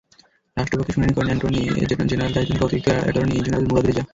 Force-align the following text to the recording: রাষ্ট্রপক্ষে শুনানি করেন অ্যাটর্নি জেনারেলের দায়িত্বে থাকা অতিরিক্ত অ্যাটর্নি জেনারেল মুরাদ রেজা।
রাষ্ট্রপক্ষে 0.57 0.93
শুনানি 0.95 1.13
করেন 1.13 1.29
অ্যাটর্নি 1.31 1.61
জেনারেলের 2.11 2.35
দায়িত্বে 2.35 2.55
থাকা 2.55 2.65
অতিরিক্ত 2.67 2.87
অ্যাটর্নি 2.95 3.35
জেনারেল 3.45 3.67
মুরাদ 3.67 3.85
রেজা। 3.85 4.03